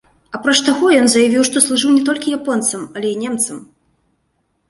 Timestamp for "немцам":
3.27-3.57